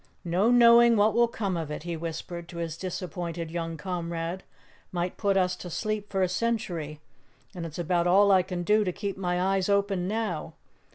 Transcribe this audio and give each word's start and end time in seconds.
"No 0.25 0.49
knowing 0.49 0.95
what 0.95 1.13
will 1.13 1.27
come 1.27 1.55
of 1.55 1.69
it," 1.69 1.83
he 1.83 1.95
whispered 1.95 2.49
to 2.49 2.57
his 2.57 2.75
disappointed 2.75 3.51
young 3.51 3.77
comrade. 3.77 4.41
"Might 4.91 5.15
put 5.15 5.37
us 5.37 5.55
to 5.57 5.69
sleep 5.69 6.09
for 6.09 6.23
a 6.23 6.27
century 6.27 6.99
and 7.53 7.67
it's 7.67 7.77
about 7.77 8.07
all 8.07 8.31
I 8.31 8.41
can 8.41 8.63
do 8.63 8.83
to 8.83 8.91
keep 8.91 9.15
my 9.15 9.39
eyes 9.39 9.69
open 9.69 10.07
now. 10.07 10.55